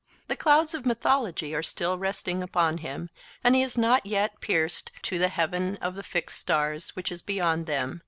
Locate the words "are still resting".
1.53-2.41